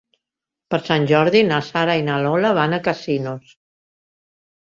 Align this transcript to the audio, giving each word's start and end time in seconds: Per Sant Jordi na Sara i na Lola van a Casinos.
Per 0.73 0.77
Sant 0.85 1.03
Jordi 1.11 1.41
na 1.49 1.59
Sara 1.67 1.97
i 1.99 2.05
na 2.07 2.15
Lola 2.23 2.53
van 2.61 2.73
a 2.79 2.81
Casinos. 2.89 3.53